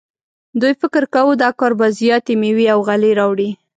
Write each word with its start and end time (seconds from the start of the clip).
دوی 0.61 0.73
فکر 0.81 1.03
کاوه 1.13 1.33
دا 1.43 1.49
کار 1.59 1.71
به 1.79 1.87
زیاتې 1.99 2.33
میوې 2.41 2.65
او 2.73 2.79
غلې 2.87 3.11
راوړي. 3.19 3.49